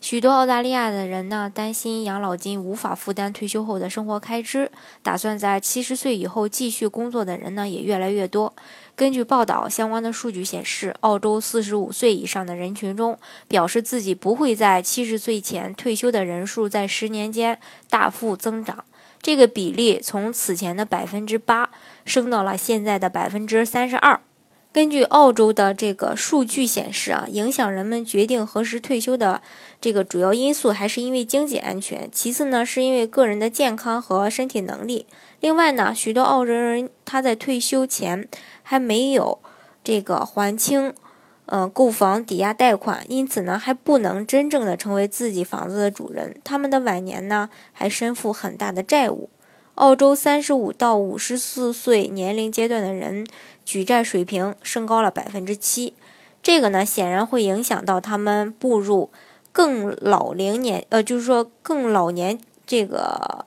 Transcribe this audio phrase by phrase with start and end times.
[0.00, 4.70] 许多澳大利亚的人呢，担心养老金无法负担退休后的生活开支，
[5.02, 8.54] 打算在七十岁以后继续工作的人呢，也越来越多。
[8.94, 17.58] 根据报道，相关的数据显示，澳洲四十五岁以上的人群中，表示自己不会在七十岁前退休的人数，在十年间
[17.90, 18.84] 大幅增长。
[19.20, 21.70] 这个比例从此前的百分之八，
[22.04, 24.20] 升到了现在的百分之三十二。
[24.70, 29.40] 根据澳洲的这个数据显示啊，影响人们决定何时退休的
[29.80, 35.06] 这个主要因素还是因为经济安全，其次呢是因为个人的健康和身体能力。
[35.40, 38.28] 另外呢，许多澳洲人他在退休前
[38.62, 39.38] 还没有
[39.82, 40.92] 这个还清，
[41.46, 46.36] 嗯，购房抵押贷款，因此呢还不能真正的成为自己房子的主人。
[46.44, 49.30] 他们的晚年呢还身负很大的债务。
[49.78, 53.24] 澳洲三十五到五十四岁年龄阶段的人。
[53.64, 55.92] 举债水平升高了百分之七，
[56.42, 59.10] 这个呢显然会影响到他们步入
[59.52, 63.44] 更老龄年，呃，就是说更老年这个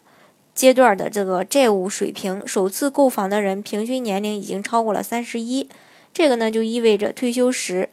[0.53, 2.47] 阶段的这个债务水平。
[2.47, 5.67] 首次购房的人平均年龄已经超过了三十一，
[6.13, 7.89] 这个呢就意味着退休时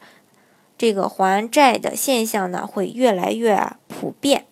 [0.77, 4.45] 这个还债的现象呢会越来越普遍。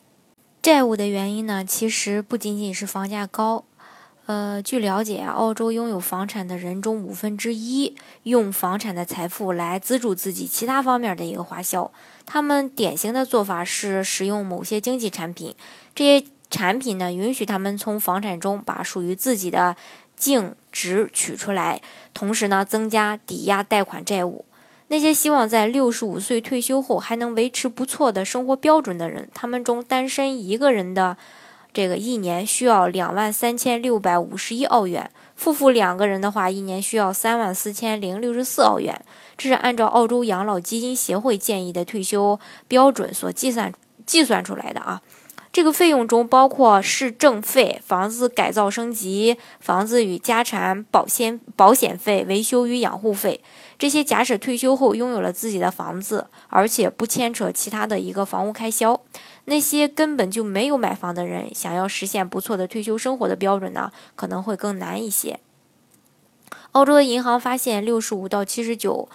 [0.64, 3.64] 债务的原因呢其实不仅仅是房价高。
[4.28, 11.90] 呃，据了解啊，澳洲拥有房产的人中五分之一用房产的财富来资助自己其他方面的一个花销。
[12.26, 15.56] 他们典型的做法是使用某些经济产品，
[15.96, 19.78] 这些产品呢允许他们从房产中把属于自己的
[20.18, 21.82] 净值取出来，
[22.14, 24.44] 同时呢增加抵押贷款债务。
[24.90, 31.16] 那些希望在六十五岁退休后还能维持不错的生活标准的人，他们中单身一个人的。
[31.74, 39.00] 这个一年需要两万三千六百五十一澳元，夫妇两个人的话，一年需要三万四千零六十四澳元。
[39.38, 43.72] 这是按照澳洲养老基金协会建议的退休标准所计算
[44.06, 45.02] 计算出来的啊。
[45.54, 53.42] 这个费用中包括市政费、房子改造升级、房子与家产保险保险费、维修与养护费。
[53.80, 59.00] 这些假使退休后拥有了自己的房子，而且不牵扯其他的一个房屋开销。
[59.46, 65.40] 那些根本就没有买房的人，想要实现不错的退休生活的标准呢，可能会更难一些。
[66.72, 69.08] 澳洲的银行发现，六十五到七十九，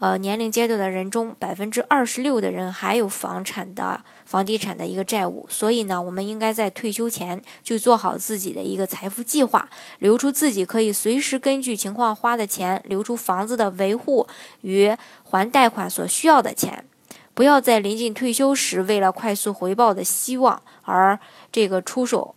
[0.00, 5.46] 呃年龄阶段的人中，百分之二十六的人还有房产的房地产的一个债务。
[5.48, 9.68] 所以呢，我们应该在退休前就做好自己的一个财富计划，
[9.98, 14.26] 留出自己可以随时根据情况花的钱，留出房子的维护
[14.62, 16.84] 与还贷款所需要的钱。
[17.32, 21.18] 不要在临近退休时，为了快速回报的希望而
[21.52, 22.34] 这个出手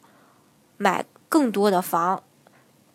[0.77, 2.21] 买更多的房，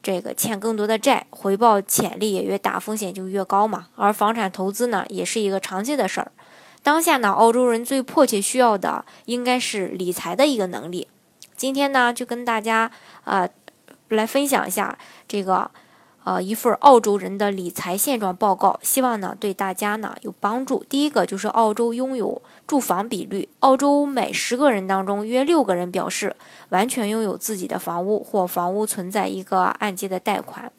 [0.08, 3.88] 这个欠更多的债，回报潜力也越大，风险就越高嘛。
[3.94, 6.32] 而房产投资呢，也是一个长期的事儿。
[6.82, 11.08] 当下呢，澳洲人最迫切需要的应该是理财的一个能力。
[11.56, 12.90] 今天呢，就跟大家
[13.24, 13.46] 啊
[14.08, 14.96] 来分享一下
[15.28, 15.70] 这个。
[16.28, 20.84] 呃，一份澳洲人的理财现状报告，希望呢对大家呢有帮助。
[20.86, 26.36] 第一个就是澳洲拥有住房比率，澳洲每十个人当中约六个人表示
[26.68, 30.70] 完全拥有自己的房屋或房屋存在一个按揭的贷款。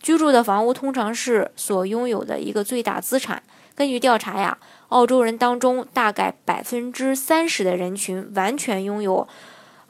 [0.00, 3.42] 居住的房屋通常是所拥有的一个最大资产。
[3.74, 4.56] 根据调查呀，
[4.88, 9.28] 澳洲人当中大概百分之三十的人群完全拥有，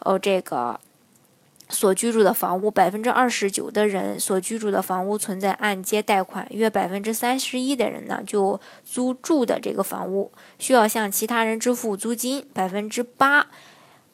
[0.00, 0.80] 呃，这个。
[1.74, 13.48] 所居住的房屋，百分之二十九的人所居住的房屋存在按揭贷款，约百分之三十一的人呢就租住的这个房屋需要向其他人支付租金，百分之八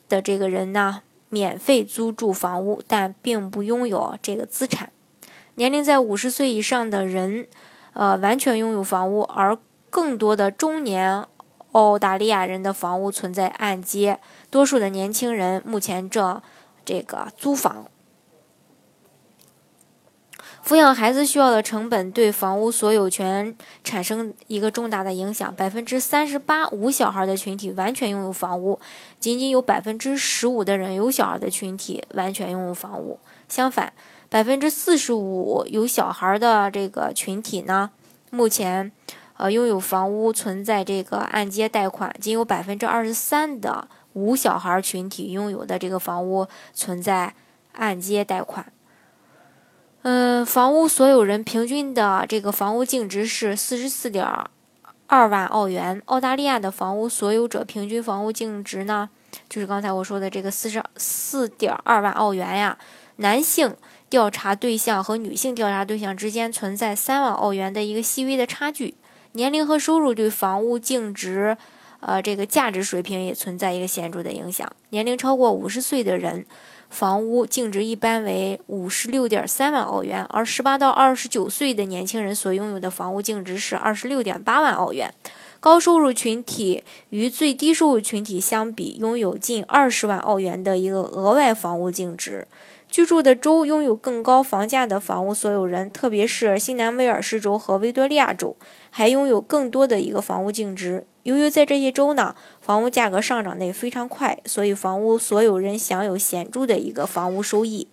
[0.09, 4.91] 的这个人呢免费租住房屋，但并不拥有这个资产。
[5.57, 7.47] 年龄在五十岁以上的人，
[7.93, 9.57] 呃，完全拥有房屋，而
[9.91, 11.25] 更多的中年
[11.73, 14.19] 澳大利亚人的房屋存在按揭，
[14.51, 16.41] 多数的年轻人目前正。
[16.85, 17.87] 这个租房，
[20.65, 25.55] 抚养孩子需要的成本对房屋所有权产生一个重大的影响。
[25.55, 28.79] 百分之三十八无小孩的群体完全拥有房屋，
[29.19, 33.19] 仅仅有百分之十五的人有小孩的群体完全拥有房屋。
[33.49, 33.93] 相反，
[34.29, 37.91] 百分之四十五有小孩的这个群体呢，
[38.31, 38.93] 目前
[39.39, 47.35] 呃，拥有房屋存在这个按揭贷款，仅有百分之二十三的无小孩群体拥有的这个房屋存在
[47.73, 48.73] 按揭贷款。
[50.03, 54.27] 嗯，房屋所有人平均的这个房屋净值是四十四点
[55.07, 56.01] 二万澳元。
[56.07, 59.11] 澳大利亚的房屋所有者平均房屋净值呢，
[59.49, 62.79] 就是刚才我说的这个四十四点二万澳元呀。
[63.17, 63.77] 男性
[64.09, 68.95] 调查对象和女性调查对象之间存在三万澳元的一个细微的差距。
[69.33, 71.59] 年龄和收入对房屋净值，
[72.01, 74.71] 呃，这个价值水平也存在一个显著的影响。
[74.91, 76.45] 年龄超过五十岁的人。
[76.91, 85.15] 房屋净值一般为五十六点三万澳元，而十八到二十九岁的年轻人所拥有的房屋净值是二十六点八万澳元。
[85.61, 92.49] 高收入群体与最低收入群体相比，拥有近二十万澳元的一个额外房屋净值。
[92.91, 98.57] 居住的州拥有更高房价的房屋所有人，特别是新南威尔士州和维多利亚州，
[98.91, 101.07] 还拥有更多的一个房屋净值。
[101.23, 107.87] 由于在这些州呢，房屋价格上涨得非常快，所以房屋所有人享有显著的一个房屋收益。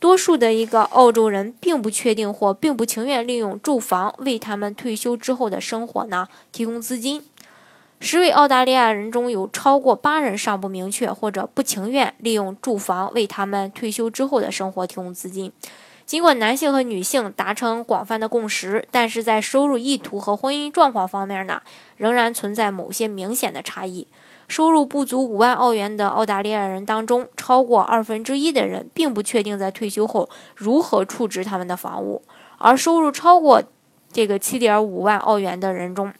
[0.00, 7.22] 多数的一个澳洲人并不确定或并不情愿利用住房为他们退休之后的生活呢提供资金。
[8.00, 15.50] 十位澳大利亚人中有超过八人尚不明确或者不情愿利用住房为他们退休之后的生活提供资金。
[16.04, 21.62] 尽管男性和女性达成广泛的共识，但是在收入意图和婚姻状况方面呢，
[21.96, 24.06] 仍然存在某些明显的差异。
[24.46, 32.20] 收入不足五万澳元的澳大利亚人当中，超过二分之一的人并不确定在退休后如何处置他们的房屋，
[32.58, 33.62] 而收入超过
[34.12, 36.12] 这个七点五万澳元的人中，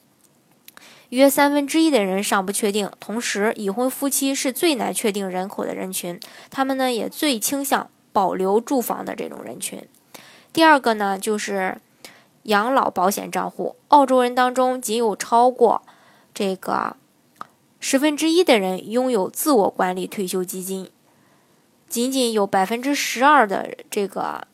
[1.15, 2.91] 约三分之一的人尚不确定。
[2.99, 6.19] 同时，已婚夫妻是最难确定人口的人群，
[6.51, 9.81] 他们呢也最倾向保留住房的这种人群。
[10.53, 11.79] 第二个呢，就是
[12.43, 13.77] 养老保险账户。
[13.89, 15.83] 澳洲人当中，仅有超过
[16.35, 16.97] 这个
[17.79, 20.91] 十分之一的人拥有自我管理退休基金，
[21.89, 24.49] 仅仅有百分之十二的这个。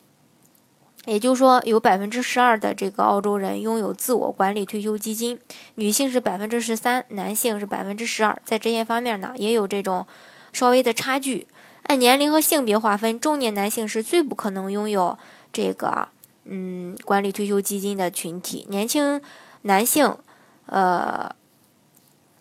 [1.06, 5.38] 也就是说，有百分之十二的这个澳洲人拥有自我管理退休基金，
[5.76, 8.38] 女性是百分之十三，男性是百分之十二。
[8.44, 10.06] 在这些方面呢，也有这种
[10.52, 11.46] 稍微的差距。
[11.84, 15.16] 按年龄和性别划分，中年男性是最不可能拥有
[15.50, 16.08] 这个
[16.44, 18.66] 嗯管理退休基金的群体。
[18.68, 19.22] 年轻
[19.62, 20.14] 男性、
[20.66, 21.34] 呃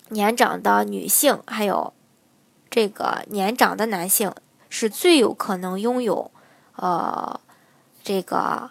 [0.10, 1.94] 年长的女性，还有
[2.70, 4.34] 这个年长的男性，
[4.70, 6.30] 是最有可能拥有
[6.76, 7.40] 呃。
[8.04, 8.70] 这个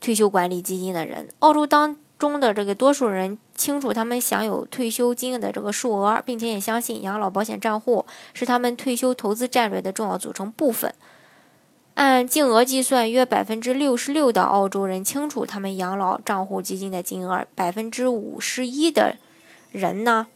[0.00, 10.94] 退休管理基金的人，澳洲当中的这个多数人清楚他们享有退休金的这个数额，并且也相信养老保险账户是他们退休投资战略的重要组成部分。
[11.94, 19.16] 按净额计算，约百分之六十六的澳洲人清楚他们养老账户基金的金额，百分之五十一的
[19.70, 20.26] 人呢。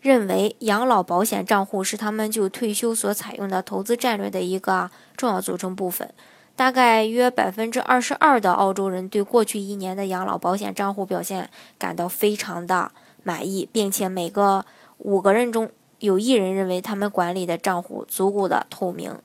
[0.00, 6.12] 认为养老保险账户是他们就退休所采用的投资战略的一个重要组成部分。
[6.54, 11.48] 大概约百分之二十二的澳洲人对过去一年的养老保险账户表现
[11.78, 12.90] 感到非常的
[13.22, 14.64] 满意，并且每个
[14.98, 19.16] 五个人中有一人认为他们管理的账户足够的透明。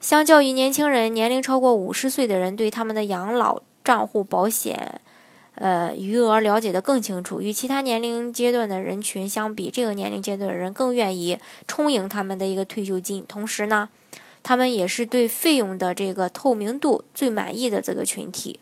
[0.00, 5.00] 相较于年轻人，年龄超过五十岁的人对他们的养老账户保险。
[5.56, 7.40] 呃，余额了解的更清楚。
[7.40, 13.24] 与其他年龄阶段的人群相比，这个年龄阶段的人更愿意充盈他们的一个退休金。
[13.28, 13.88] 同时呢，
[14.42, 18.58] 他们也是对费用的这个透明度最满意的这个群体。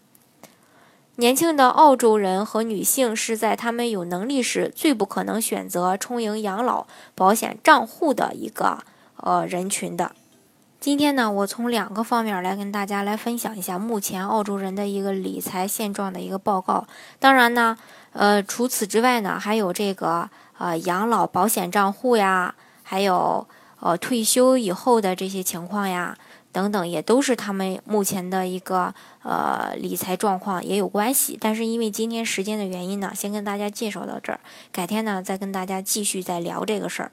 [1.16, 8.78] 年轻的澳洲人和女性是在他们有能力时最不可能选择充盈养老保险账户的一个
[9.16, 10.12] 呃人群的。
[10.82, 16.84] 今天呢，我从两个方面来跟大家来分享一下目前澳洲人的一个理财现状的一个报告。
[17.20, 17.78] 当然呢，
[18.12, 23.46] 呃，除此之外呢，还有这个呃养老保险账户呀，还有
[23.78, 26.18] 呃退休以后的这些情况呀，
[26.50, 31.38] 等等，也都是他们目前的一个呃理财状况也有关系。
[31.40, 34.40] 但是因为今天时间的原因呢，先跟大家介绍到这儿，
[34.72, 37.12] 改天呢再跟大家继续再聊这个事儿。